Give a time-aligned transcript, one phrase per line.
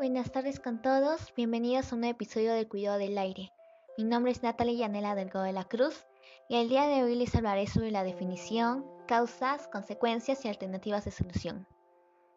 [0.00, 1.30] buenas tardes con todos.
[1.36, 3.52] Bienvenidos a un episodio del Cuidado del Aire.
[3.98, 6.06] Mi nombre es Natalia Yanela Delgado de la Cruz
[6.48, 11.10] y el día de hoy les hablaré sobre la definición, causas, consecuencias y alternativas de
[11.10, 11.66] solución.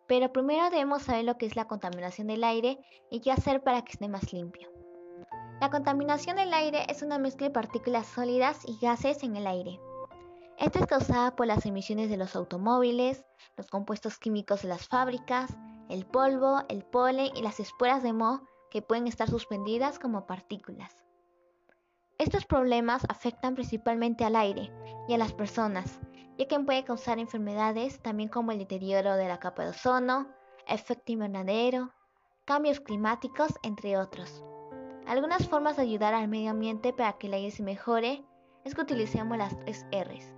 [0.07, 3.81] Pero primero debemos saber lo que es la contaminación del aire y qué hacer para
[3.83, 4.69] que esté más limpio.
[5.61, 9.79] La contaminación del aire es una mezcla de partículas sólidas y gases en el aire.
[10.57, 13.23] Esta es causada por las emisiones de los automóviles,
[13.55, 15.55] los compuestos químicos de las fábricas,
[15.89, 21.03] el polvo, el polen y las esporas de moho que pueden estar suspendidas como partículas.
[22.17, 24.71] Estos problemas afectan principalmente al aire
[25.07, 25.99] y a las personas,
[26.37, 30.27] ya que puede causar enfermedades también como el deterioro de la capa de ozono,
[30.67, 31.91] efecto invernadero,
[32.45, 34.43] cambios climáticos, entre otros.
[35.05, 38.23] Algunas formas de ayudar al medio ambiente para que el aire se mejore
[38.63, 40.33] es que utilicemos las tres R's.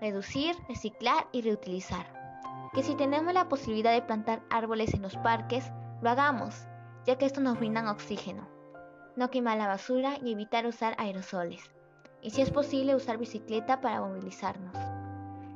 [0.00, 2.25] Reducir, reciclar y reutilizar
[2.72, 5.70] que si tenemos la posibilidad de plantar árboles en los parques,
[6.02, 6.66] lo hagamos,
[7.04, 8.48] ya que esto nos brinda oxígeno.
[9.16, 11.70] No quemar la basura y evitar usar aerosoles.
[12.20, 14.76] Y si es posible, usar bicicleta para movilizarnos.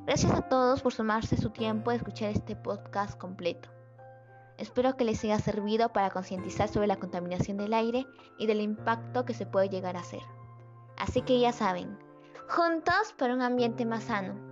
[0.07, 3.69] Gracias a todos por sumarse su tiempo a escuchar este podcast completo.
[4.57, 8.07] Espero que les haya servido para concientizar sobre la contaminación del aire
[8.39, 10.23] y del impacto que se puede llegar a hacer.
[10.97, 11.99] Así que ya saben,
[12.49, 14.50] juntos por un ambiente más sano.